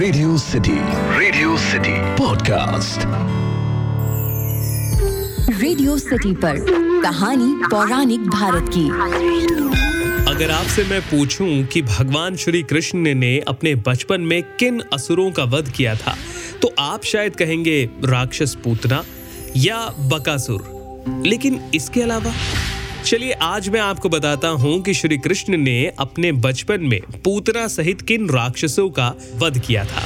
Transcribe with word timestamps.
Radio 0.00 0.36
city 0.38 0.74
radio 1.18 1.56
city 1.58 1.92
podcast 2.18 3.00
radio 5.60 5.96
city 5.98 6.32
पर 6.34 6.56
कहानी 7.02 7.52
पौराणिक 7.70 8.20
भारत 8.20 8.70
की। 8.76 8.84
अगर 10.30 10.50
आपसे 10.50 10.84
मैं 10.84 11.00
पूछूँ 11.02 11.64
कि 11.64 11.82
भगवान 11.82 12.36
श्री 12.36 12.62
कृष्ण 12.62 13.14
ने 13.14 13.38
अपने 13.48 13.74
बचपन 13.74 14.20
में 14.20 14.42
किन 14.42 14.82
असुरों 14.92 15.30
का 15.30 15.44
वध 15.44 15.70
किया 15.70 15.94
था 15.94 16.16
तो 16.62 16.74
आप 16.78 17.04
शायद 17.04 17.36
कहेंगे 17.36 17.84
राक्षस 18.04 18.54
पूतना 18.54 19.04
या 19.56 19.86
बकासुर। 20.14 21.22
लेकिन 21.26 21.60
इसके 21.74 22.02
अलावा 22.02 22.32
चलिए, 23.04 23.32
आज 23.32 23.68
मैं 23.68 23.80
आपको 23.80 24.08
बताता 24.08 24.48
हूँ 24.48 24.82
कि 24.82 24.94
श्री 24.94 25.18
कृष्ण 25.18 25.56
ने 25.56 25.92
अपने 25.98 26.32
बचपन 26.32 26.80
में 26.80 27.00
पूतना 27.24 27.66
सहित 27.68 28.02
किन 28.02 28.28
राक्षसों 28.28 28.88
का 28.90 29.14
वध 29.36 29.58
किया 29.58 29.84
था। 29.84 30.02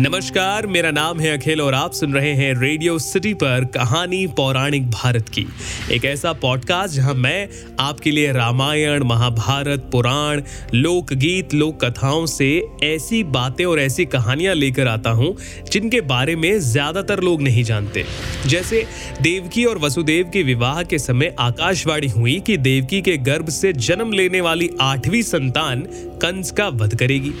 नमस्कार, 0.00 0.66
मेरा 0.66 0.90
नाम 0.90 1.18
है 1.20 1.36
अखिल 1.36 1.60
और 1.60 1.74
आप 1.74 1.92
सुन 1.92 2.12
रहे 2.14 2.32
हैं 2.34 2.52
रेडियो 2.58 2.98
सिटी 2.98 3.32
पर 3.34 3.64
कहानी 3.64 4.26
पौराणिक 4.26 4.88
भारत 4.90 5.28
की। 5.28 5.44
एक 5.92 6.04
ऐसा 6.04 6.32
पॉडकास्ट 6.32 6.94
जहाँ 6.94 7.14
मैं 7.14 7.48
आपके 7.80 8.10
लिए 8.10 8.30
रामायण, 8.32 9.02
महाभारत, 9.02 9.88
पुराण, 9.92 10.42
लोकगीत 10.74 11.54
लोक 11.54 11.84
कथाओं 11.84 12.24
से 12.26 12.48
ऐसी 12.84 13.22
बातें 13.34 13.64
और 13.64 13.80
ऐसी 13.80 14.04
कहानियाँ 14.04 14.54
लेकर 14.54 14.88
आता 14.88 15.10
हूँ, 15.10 15.34
जिनके 15.72 16.00
बारे 16.00 16.36
में 16.36 16.58
ज़्यादातर 16.60 17.20
लोग 17.20 17.42
नहीं 17.42 17.64
जानते। 17.64 18.04
जैसे 18.46 18.84
देवकी 19.20 19.64
और 19.64 19.78
वसुदेव 19.78 20.30
के 20.32 20.42
विवाह 20.42 20.82
के 20.82 20.98
समय 20.98 21.34
आकाशवाणी 21.38 22.08
हुई 22.08 22.38
कि 22.40 22.56
देवकी 22.58 23.02
के 23.02 23.16
गर्भ 23.28 23.48
से 23.50 23.72
जन्म 23.72 24.12
लेने 24.12 24.40
वाली 24.40 24.70
आठवीं 24.80 25.22
संतान 25.22 25.86
कंस 26.22 26.50
का 26.50 26.68
वध 26.70 26.94
करेगी। 26.94 27.32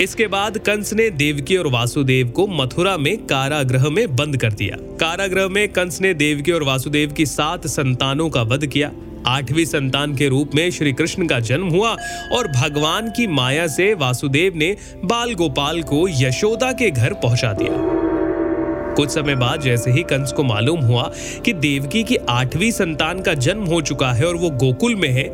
इसके 0.00 0.26
बाद 0.26 0.58
कंस 0.58 0.92
ने 0.92 1.10
देवकी 1.10 1.56
और 1.56 1.66
वासुदेव 1.66 2.00
को 2.10 2.46
मथुरा 2.46 2.96
में 2.96 3.26
कारागृह 3.26 3.88
में 3.88 4.16
बंद 4.16 4.36
कर 4.36 4.52
दिया। 4.52 4.76
कारागृह 4.80 5.48
में 5.48 5.68
कंस 5.68 6.00
ने 6.00 6.14
देवकी 6.14 6.52
और 6.52 6.62
वासुदेव 6.62 7.12
की 7.12 7.26
सात 7.26 7.66
संतानों 7.66 8.30
का 8.30 8.42
वध 8.42 8.66
किया। 8.66 8.90
आठवीं 9.26 9.64
संतान 9.64 10.16
के 10.16 10.28
रूप 10.28 10.50
में 10.54 10.70
श्री 10.70 10.92
कृष्ण 10.92 11.26
का 11.26 11.40
जन्म 11.40 11.68
हुआ 11.68 11.96
और 12.32 12.48
भगवान 12.48 13.10
की 13.10 13.26
माया 13.26 13.66
से 13.66 13.94
वासुदेव 13.94 14.52
ने 14.56 14.76
बाल 15.04 15.34
गोपाल 15.34 15.82
को 15.82 16.08
यशोदा 16.08 16.72
के 16.72 16.90
घर 16.90 17.12
पहुँचा 17.12 17.52
दिया। 17.52 18.01
कुछ 18.96 19.10
समय 19.10 19.34
बाद 19.34 19.60
जैसे 19.60 19.90
ही 19.90 20.02
कंस 20.02 20.32
को 20.32 20.42
मालूम 20.42 20.80
हुआ 20.80 21.10
कि 21.44 21.52
देवकी 21.52 22.02
की 22.02 22.16
आठवीं 22.28 22.70
संतान 22.70 23.20
का 23.22 23.34
जन्म 23.36 23.64
हो 23.64 23.80
चुका 23.82 24.12
है 24.12 24.26
और 24.26 24.36
वो 24.36 24.50
गोकुल 24.50 24.94
में 24.94 25.08
है, 25.08 25.24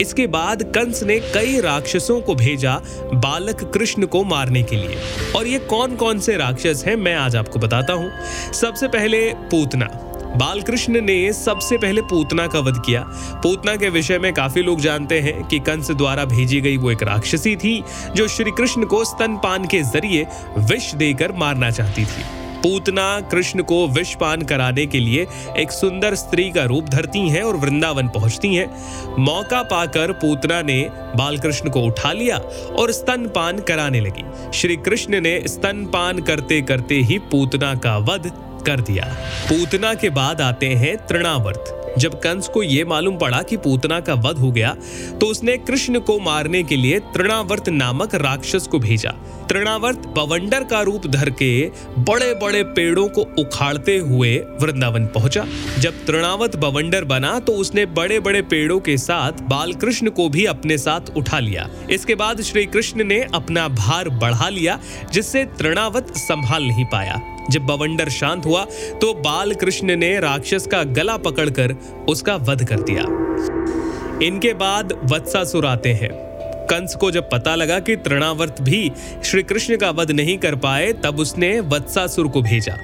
इसके 0.00 0.26
बाद 0.26 0.62
कंस 0.74 1.02
ने 1.02 1.18
कई 1.34 1.60
राक्षसों 1.60 2.20
को 2.20 2.34
भेजा 2.34 2.80
बालक 3.14 3.64
कृष्ण 3.74 4.06
को 4.06 4.24
मारने 4.24 4.62
के 4.62 4.76
लिए। 4.76 4.98
और 5.36 5.46
ये 5.46 5.58
कौन 5.58 5.96
कौन 5.96 6.18
से 6.18 6.36
राक्षस 6.36 6.84
हैं, 6.86 6.96
मैं 6.96 7.14
आज 7.14 7.36
आपको 7.36 7.58
बताता 7.58 7.92
हूँ। 7.92 8.10
सबसे 8.54 8.88
पहले 8.88 9.26
पूतना। 9.50 9.88
बालकृष्ण 10.28 11.00
ने 11.00 11.32
सबसे 11.32 11.76
पहले 11.78 12.02
पूतना 12.02 12.46
का 12.46 12.58
वध 12.60 12.82
किया। 12.86 13.00
पूतना 13.42 13.76
के 13.76 13.88
विषय 13.88 14.18
में 14.18 14.32
काफ़ी 14.34 14.62
लोग 14.62 14.80
जानते 14.80 15.20
हैं 15.20 15.42
कि 15.44 15.58
कंस 15.58 15.90
द्वारा 15.90 16.24
भेजी 16.24 16.60
गई 16.60 16.76
वो 16.76 16.90
एक 16.90 17.02
राक्षसी 17.02 17.54
थी, 17.56 17.82
जो 18.16 18.28
श्री 18.28 18.50
कृष्ण 18.50 18.84
को 18.84 19.04
स्तनपान 19.04 19.64
के 19.64 19.82
ज़रिए 19.84 20.26
विष 20.60 20.92
देकर 20.94 21.32
मारना 21.32 21.70
चाहती 21.70 22.04
थी। 22.04 22.47
पूतना 22.62 23.20
कृष्ण 23.20 23.62
को 23.62 23.86
विषपान 23.88 24.42
कराने 24.42 24.86
के 24.86 25.00
लिए 25.00 25.26
एक 25.56 25.70
सुंदर 25.70 26.14
स्त्री 26.14 26.50
का 26.50 26.64
रूप 26.64 26.84
धरती 26.84 27.28
हैं 27.28 27.42
और 27.42 27.56
वृंदावन 27.56 28.08
पहुँचती 28.08 28.54
हैं। 28.54 28.66
मौका 29.18 29.62
पाकर 29.62 30.12
पूतना 30.12 30.62
ने 30.62 30.80
बालकृष्ण 31.16 31.70
को 31.70 31.80
उठा 31.80 32.12
लिया 32.12 32.36
और 32.78 32.92
स्तनपान 32.92 33.58
कराने 33.58 34.00
लगी। 34.00 34.24
श्री 34.54 34.76
कृष्ण 34.76 35.20
ने 35.20 35.40
स्तनपान 35.46 36.22
करते 36.22 36.62
करते 36.62 36.94
ही 36.94 37.18
पूतना 37.18 37.74
का 37.74 37.96
वध 37.98 38.30
कर 38.66 38.80
दिया। 38.80 39.04
पूतना 39.48 39.94
के 39.94 40.10
बाद 40.10 40.40
आते 40.40 40.66
हैं 40.66 40.96
तृणावर्त। 41.06 41.74
जब 41.98 42.18
कंस 42.20 42.48
को 42.48 42.62
यह 42.62 42.84
मालूम 42.88 43.16
पड़ा 43.18 43.42
कि 43.42 43.56
पूतना 43.58 44.00
का 44.00 44.14
वध 44.16 44.38
हो 44.38 44.50
गया 44.52 44.74
तो 45.20 45.26
उसने 45.26 45.56
कृष्ण 45.58 46.00
को 46.00 46.18
मारने 46.20 46.62
के 46.62 46.76
लिए 46.76 46.98
तृणावर्त 47.14 47.68
नामक 47.68 48.14
राक्षस 48.14 48.66
को 48.66 48.78
भेजा। 48.78 49.10
तृणावर्त 49.48 50.06
बवंडर 50.16 50.64
का 50.64 50.80
रूप 50.82 51.06
धर 51.06 51.30
के 51.32 51.50
बड़े 52.00 52.32
बड़े 52.34 52.62
पेड़ों 52.70 53.06
को 53.08 53.20
उखाड़ते 53.38 53.96
हुए 53.98 54.36
वृंदावन 54.60 55.06
पहुँचा। 55.06 55.44
जब 55.78 56.04
तृणावत 56.06 56.56
बवंडर 56.56 57.04
बना 57.04 57.38
तो 57.40 57.52
उसने 57.54 57.86
बड़े 57.92 58.20
बड़े 58.20 58.42
पेड़ों 58.44 58.78
के 58.80 58.96
साथ 58.98 59.40
बालकृष्ण 59.48 60.10
को 60.10 60.28
भी 60.28 60.44
अपने 60.46 60.78
साथ 60.78 61.16
उठा 61.16 61.38
लिया। 61.38 61.68
इसके 61.90 62.14
बाद 62.14 62.42
श्री 62.42 62.64
कृष्ण 62.66 63.04
ने 63.04 63.20
अपना 63.34 63.66
भार 63.70 64.08
बढ़ा 64.10 64.48
लिया, 64.48 64.78
जिससे 65.12 65.44
तृणावत 65.58 66.12
संभाल 66.18 66.64
नहीं 66.64 66.84
पाया। 66.84 67.20
जब 67.50 67.66
बवंडर 67.66 68.08
शांत 68.08 68.46
हुआ 68.46 68.64
तो 69.00 69.12
बाल 69.14 69.54
कृष्ण 69.54 69.96
ने 69.96 70.18
राक्षस 70.20 70.66
का 70.66 70.82
गला 70.84 71.16
पकड़कर 71.16 71.74
उसका 72.08 72.36
वध 72.36 72.64
कर 72.64 72.80
दिया। 72.80 73.02
इनके 74.26 74.52
बाद 74.54 74.92
वत्सासुर 75.04 75.66
आते 75.66 75.92
हैं। 75.92 76.10
कंस 76.70 76.94
को 76.94 77.10
जब 77.10 77.28
पता 77.30 77.54
लगा 77.54 77.78
कि 77.78 77.94
तृणावर्त 77.96 78.60
भी 78.60 78.90
श्री 79.24 79.42
कृष्ण 79.42 79.76
का 79.76 79.90
वध 79.90 80.10
नहीं 80.10 80.36
कर 80.38 80.54
पाए, 80.54 80.92
तब 80.92 81.18
उसने 81.18 81.60
वत्सासुर 81.60 82.28
को 82.28 82.42
भेजा। 82.42 82.74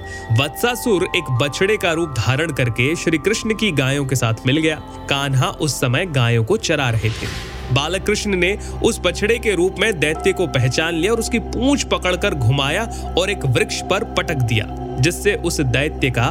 वत्सासुर 0.40 1.04
एक 1.16 1.30
बछड़े 1.32 1.76
का 1.76 1.92
रूप 1.92 2.14
धारण 2.18 2.52
करके 2.52 2.94
श्री 2.96 3.18
कृष्ण 3.18 3.54
की 3.54 3.70
गायों 3.72 4.06
के 4.06 4.16
साथ 4.16 4.46
मिल 4.46 4.58
गया। 4.58 4.76
कान्हा 5.10 5.48
उस 5.50 5.80
समय 5.80 6.06
गायों 6.06 6.44
को 6.44 6.56
चरा 6.56 6.88
रहे 6.90 7.10
थे। 7.10 7.53
बालक 7.74 8.06
कृष्ण 8.06 8.36
ने 8.36 8.56
उस 8.82 9.00
बछड़े 9.04 9.38
के 9.38 9.54
रूप 9.54 9.76
में 9.78 9.98
दैत्य 10.00 10.32
को 10.32 10.46
पहचान 10.46 10.94
लिया 10.94 11.12
और 11.12 11.18
उसकी 11.18 11.38
पूंछ 11.38 11.82
पकड़कर 11.84 12.34
घुमाया 12.34 12.84
और 13.18 13.30
एक 13.30 13.44
वृक्ष 13.46 13.80
पर 13.82 14.04
पटक 14.14 14.42
दिया, 14.44 14.66
जिससे 15.00 15.34
उस 15.34 15.60
दैत्य 15.60 16.10
का 16.10 16.30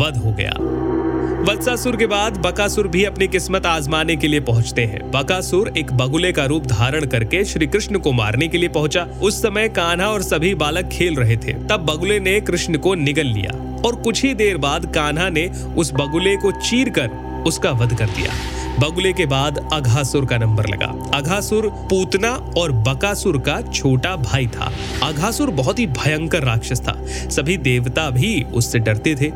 वध 0.00 0.16
हो 0.16 0.32
गया। 0.32 0.52
वत्सासुर 1.44 1.96
के 1.96 2.06
बाद 2.06 2.36
बकासुर 2.36 2.86
भी 2.88 3.02
अपनी 3.04 3.26
किस्मत 3.28 3.66
आजमाने 3.66 4.14
के 4.16 4.28
लिए 4.28 4.40
पहुँचते 4.40 4.84
हैं। 4.84 5.10
बकासुर 5.10 5.72
एक 5.78 5.92
बगुले 5.92 6.30
का 6.32 6.44
रूप 6.44 6.66
धारण 6.66 7.06
करके 7.06 7.44
श्री 7.44 7.66
कृष्ण 7.66 7.98
को 7.98 8.12
मारने 8.12 8.48
के 8.48 8.58
लिए 8.58 8.68
पहुँचा। 8.68 9.02
उस 9.22 9.42
समय 9.42 9.68
कान्हा 9.68 10.06
और 10.06 10.22
सभी 10.22 10.54
बालक 10.54 10.88
खेल 10.88 11.16
रहे 11.16 11.36
थे। 11.36 11.52
तब 11.64 11.86
बगुले 11.86 12.18
ने 12.20 12.40
कृष्ण 12.40 12.78
को 12.78 12.94
निगल 12.94 13.26
लिया 13.26 13.52
और 13.82 13.96
कुछ 13.96 14.22
ही 14.24 14.32
देर 14.34 14.56
बाद 14.56 14.92
कान्हा 14.94 15.28
ने 15.28 15.46
उस 15.76 15.92
बगुले 15.92 16.36
को 16.36 16.52
चीर 16.60 16.90
कर 16.90 17.08
उसका 17.46 17.70
वध 17.70 17.94
कर 17.98 18.06
दिया। 18.06 18.32
बगुले 18.80 19.12
के 19.12 19.26
बाद 19.26 19.58
अघासुर 19.72 20.24
का 20.26 20.38
नंबर 20.38 20.66
लगा। 20.66 20.86
अघासुर 21.14 21.68
पूतना 21.90 22.30
और 22.58 22.72
बकासुर 22.72 23.38
का 23.38 23.60
छोटा 23.62 24.16
भाई 24.16 24.46
था। 24.46 24.72
अघासुर 25.02 25.50
बहुत 25.50 25.78
ही 25.78 25.86
भयंकर 25.86 26.42
राक्षस 26.42 26.80
था। 26.80 26.96
सभी 27.30 27.56
देवता 27.56 28.10
भी 28.10 28.42
उससे 28.42 28.78
डरते 28.78 29.14
थे। 29.14 29.30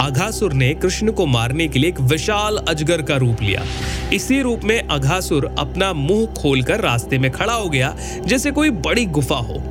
अघासुर 0.00 0.52
ने 0.52 0.74
कृष्ण 0.74 1.12
को 1.12 1.26
मारने 1.26 1.68
के 1.68 1.78
लिए 1.78 1.90
एक 1.90 2.00
विशाल 2.00 2.56
अजगर 2.56 3.02
का 3.02 3.16
रूप 3.16 3.42
लिया। 3.42 3.64
इसी 4.12 4.40
रूप 4.42 4.60
में 4.64 4.80
अघासुर 4.88 5.54
अपना 5.58 5.92
मुँह 5.92 6.26
खोलकर 6.26 6.80
रास्ते 6.80 7.18
में 7.18 7.30
खड़ा 7.30 7.52
हो 7.52 7.68
गया, 7.68 7.96
जैसे 8.26 8.50
कोई 8.50 8.70
बड़ी 8.70 9.06
गुफा 9.06 9.36
हो। 9.36 9.62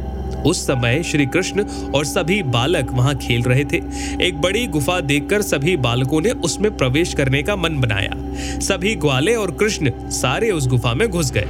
उस 0.45 0.65
समय 0.67 1.01
श्री 1.03 1.25
कृष्ण 1.27 1.63
और 1.95 2.05
सभी 2.05 2.41
बालक 2.43 2.91
वहाँ 2.91 3.15
खेल 3.17 3.43
रहे 3.43 3.65
थे। 3.65 3.81
एक 4.21 4.41
बड़ी 4.41 4.65
गुफा 4.67 4.99
देखकर 5.01 5.41
सभी 5.43 5.75
बालकों 5.79 6.21
ने 6.21 6.31
उसमें 6.43 6.75
प्रवेश 6.77 7.13
करने 7.13 7.43
का 7.43 7.55
मन 7.55 7.79
बनाया। 7.79 8.11
सभी 8.61 8.95
ग्वाले 8.95 9.35
और 9.35 9.51
कृष्ण 9.51 9.91
सारे 10.11 10.49
उस 10.51 10.67
गुफा 10.67 10.93
में 10.93 11.07
घुस 11.09 11.31
गए। 11.31 11.47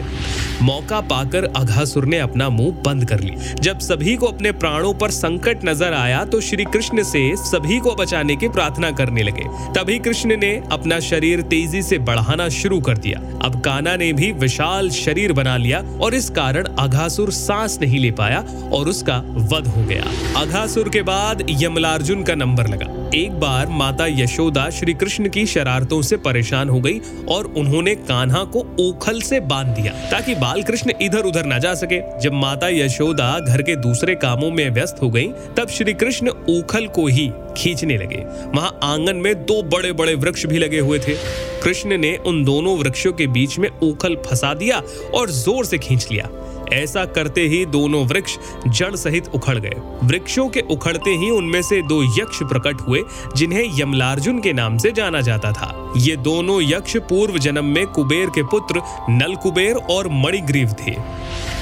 मौका 0.62 1.00
पाकर 1.04 1.44
अघासुर 1.58 2.06
ने 2.06 2.20
अपना 2.20 2.50
मुँह 2.50 2.76
बंद 2.86 3.06
कर 3.06 3.20
ली 3.20 3.32
जब 3.62 3.80
सभी 3.80 4.16
को 4.16 4.26
अपने 4.26 4.52
प्राणों 4.54 4.94
पर 4.94 5.12
संकट 5.12 5.66
नज़र 5.66 5.94
आया 5.94 6.24
तो 6.26 6.40
श्री 6.42 6.66
कृष्ण 6.66 7.04
से 7.04 7.22
सभी 7.38 7.80
को 7.80 7.96
बचाने 7.96 8.36
की 8.36 8.48
प्रार्थना 8.50 8.92
करने 8.92 9.24
लगे। 9.24 9.44
तभी 9.74 9.98
कृष्ण 10.00 10.38
ने 10.38 10.52
अपना 10.72 11.00
शरीर 11.02 11.42
तेज़ी 11.44 11.82
से 11.82 11.98
बढ़ाना 12.00 12.48
शुरू 12.52 12.80
कर 12.82 12.98
दिया। 12.98 13.20
अब 13.44 13.60
काना 13.62 13.96
ने 13.96 14.12
भी 14.14 14.32
विशाल 14.34 14.90
शरीर 14.92 15.34
बना 15.34 15.56
लिया 15.58 15.82
और 16.02 16.16
इस 16.16 16.30
कारण 16.30 16.66
अघासुर 16.80 17.32
सांस 17.32 17.78
नहीं 17.82 18.00
ले 18.00 18.12
पाया 18.14 18.40
और 18.74 18.83
और 18.84 18.90
उसका 18.90 19.18
वध 19.52 19.68
हो 19.68 19.84
गया। 19.84 20.06
अघासुर 20.38 20.90
के 20.90 21.02
बाद 21.02 21.46
यमलार्जुन 21.50 22.24
का 22.24 22.36
नंबर 22.36 22.68
लगा। 22.68 22.88
एक 23.16 23.40
बार 23.40 23.68
माता 23.70 24.06
यशोदा 24.08 24.70
श्री 24.70 24.94
कृष्ण 24.94 25.30
की 25.30 25.46
शरारतों 25.46 26.02
से 26.02 26.18
परेशान 26.18 26.70
हो 26.70 26.80
गई 26.80 27.00
और 27.30 27.46
उन्होंने 27.58 27.94
कान्हा 27.96 28.44
को 28.46 28.60
ओखल 28.80 29.22
से 29.22 29.40
बाँध 29.40 29.68
दिया, 29.68 29.94
ताकि 30.12 30.36
बाल 30.36 30.64
कृष्ण 30.64 30.94
इधर 31.02 31.26
उधर 31.26 31.46
न 31.46 31.60
जा 31.60 31.74
सके। 31.74 32.00
जब 32.20 32.34
माता 32.34 32.70
यशोदा 32.70 33.40
घर 33.40 33.62
के 33.62 33.76
दूसरे 33.76 34.16
कामों 34.16 34.52
में 34.52 34.70
व्यस्त 34.70 35.02
हो 35.02 35.10
गई, 35.10 35.28
तब 35.58 35.70
श्री 35.70 35.94
कृष्ण 35.94 36.30
ओखल 36.50 36.88
को 36.88 37.08
ही 37.08 37.32
खींचने 37.58 37.98
लगे। 37.98 38.24
वहाँ 38.56 38.78
आँगन 38.84 39.16
में 39.16 39.34
दो 39.46 39.62
बड़े 39.64 39.92
बड़े 39.94 40.16
वृक्ष 40.16 40.46
भी 40.46 40.60
लगे 40.60 40.80
हुए 40.80 41.00
थे। 41.00 41.16
कृष्ण 41.64 41.98
ने 41.98 42.16
उन 42.28 42.44
दोनों 42.44 42.78
वृक्षों 42.78 43.12
के 43.14 43.28
बीच 43.28 43.60
में 43.60 43.70
ओखल 43.84 44.16
फंसा 44.26 44.54
दिया 44.54 44.82
और 45.14 45.30
ज़ोर 45.32 45.66
से 45.66 45.78
खींच 45.78 46.08
लिया। 46.12 46.30
ऐसा 46.74 47.06
करते 47.06 47.42
ही 47.42 47.66
दोनों 47.66 48.06
वृक्ष 48.06 48.38
जड़ 48.68 48.96
सहित 48.96 49.28
उखड़ 49.36 49.58
गए। 49.60 49.76
वृक्षों 50.04 50.50
के 50.50 50.62
उखड़ते 50.62 51.12
ही 51.12 51.30
उनमें 51.30 51.62
से 51.62 51.82
दो 51.82 52.04
यक्ष 52.04 52.40
प्रकट 52.44 52.82
हुए, 52.82 53.02
जिन्हें 53.36 53.80
यमलार्जुन 53.80 54.40
के 54.42 54.54
नाम 54.54 54.78
से 54.78 54.92
जाना 54.92 55.22
जाता 55.22 55.52
था। 55.52 55.94
ये 55.98 56.16
दोनों 56.16 56.62
यक्ष 56.62 56.98
पूर्व 56.98 57.38
जन्म 57.38 57.66
में 57.66 57.86
कुबेर 57.88 58.30
के 58.30 58.44
पुत्र 58.44 58.82
नल 59.10 59.36
कुबेर 59.36 59.76
और 59.76 60.08
मणिग्रीव 60.08 60.76
थे। 60.88 60.96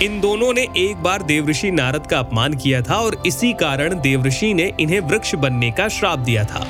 इन 0.05 0.19
दोनों 0.21 0.53
ने 0.53 0.67
एक 0.77 1.03
बार 1.03 1.23
देवऋषि 1.23 1.71
नारद 1.71 2.07
का 2.07 2.19
अपमान 2.19 2.53
किया 2.53 2.81
था 2.81 2.95
और 2.95 3.23
इसी 3.25 3.53
कारण 3.53 4.01
देवऋषि 4.01 4.53
ने 4.53 4.73
इन्हें 4.79 4.99
वृक्ष 4.99 5.35
बनने 5.35 5.71
का 5.71 5.87
श्राप 5.87 6.19
दिया 6.19 6.43
था। 6.43 6.67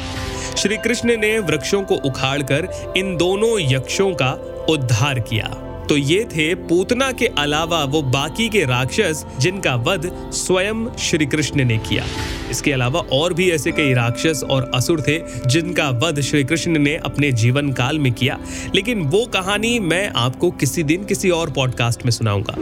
श्री 0.58 0.78
कृष्ण 0.78 1.18
ने 1.18 1.40
वृक्षों 1.40 1.82
को 1.84 1.96
उखाड़कर 1.96 2.94
इन 2.98 3.18
दोनों 3.18 3.58
यक्षों 3.60 4.12
का 4.14 4.32
उद्धार 4.70 5.20
किया। 5.20 5.71
तो 5.90 5.98
ये 5.98 6.24
थे 6.26 6.54
पूतना 6.56 7.12
के 7.12 7.26
अलावा 7.38 7.84
वो 7.84 8.02
बाकी 8.02 8.48
के 8.50 8.64
राक्षस 8.66 9.26
जिनका 9.40 9.76
वध 9.78 10.10
स्वयं 10.34 10.86
श्री 11.00 11.26
कृष्ण 11.26 11.66
ने 11.66 11.78
किया। 11.80 12.06
इसके 12.52 12.72
अलावा 12.72 13.00
और 13.14 13.34
भी 13.34 13.50
ऐसे 13.52 13.72
कई 13.72 13.94
राक्षस 13.94 14.44
और 14.44 14.70
असुर 14.76 15.02
थे 15.02 15.20
जिनका 15.48 15.90
वध 16.04 16.20
श्री 16.22 16.44
कृष्ण 16.44 16.80
ने 16.80 16.96
अपने 16.96 17.32
जीवन 17.32 17.72
काल 17.72 18.00
में 18.00 18.12
किया। 18.14 18.40
लेकिन 18.76 19.02
वो 19.02 19.26
कहानी 19.26 19.78
मैं 19.80 20.08
आपको 20.16 20.52
किसी 20.52 20.84
दिन 20.84 21.04
किसी 21.04 21.30
और 21.30 21.52
पॉडकास्ट 21.52 22.06
में 22.06 22.12
सुनाऊँगा। 22.12 22.56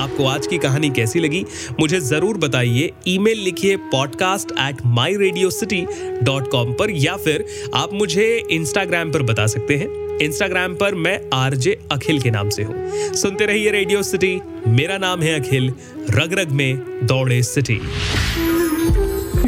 आपको 0.00 0.26
आज 0.26 0.46
की 0.46 0.58
कहानी 0.58 0.90
कैसी 0.90 1.20
लगी, 1.20 1.44
मुझे 1.80 2.00
ज़रूर 2.00 2.38
बताइए 2.38 2.90
ईमेल 3.08 3.38
लिखिए 3.38 3.76
podcast 3.92 4.52
at 4.60 4.84
my 4.86 5.16
radio 5.16 5.50
city 5.50 5.86
dot 6.22 6.50
com 6.50 6.72
पर 6.72 6.90
या 6.90 7.16
फिर 7.16 7.46
आप 7.74 7.94
मुझे 7.94 8.26
इंस्टाग्राम 8.50 9.12
पर 9.12 9.22
बता 9.22 9.46
सकते 9.46 9.76
हैं। 9.76 10.05
इंस्टाग्राम 10.22 10.74
पर 10.74 10.94
मैं 10.94 11.18
आरजे 11.34 11.78
अखिल 11.92 12.20
के 12.20 12.30
नाम 12.30 12.48
से 12.50 12.62
हूँ। 12.62 13.14
सुनते 13.14 13.46
रहिए 13.46 13.70
रेडियो 13.70 14.02
सिटी 14.02 14.38
मेरा 14.68 14.98
नाम 14.98 15.22
है 15.22 15.38
अखिल। 15.40 15.72
रग 16.10 16.32
रग 16.38 16.50
में 16.50 17.06
दौड़े 17.06 17.42
सिटी 17.42 17.80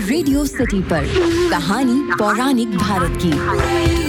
रेडियो 0.01 0.45
सिटी 0.47 0.81
पर 0.83 1.07
कहानी 1.51 2.01
पौराणिक 2.19 2.77
भारत 2.77 3.19
की। 3.23 4.08